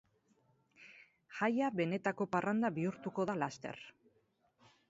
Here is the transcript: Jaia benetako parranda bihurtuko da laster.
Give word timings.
Jaia 1.41 1.69
benetako 1.81 2.29
parranda 2.37 2.73
bihurtuko 2.81 3.27
da 3.33 3.37
laster. 3.45 3.83